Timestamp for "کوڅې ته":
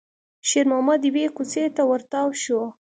1.35-1.81